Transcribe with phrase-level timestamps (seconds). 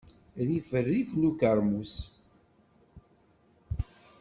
[0.47, 1.95] Rrif rrif n ukeṛmus.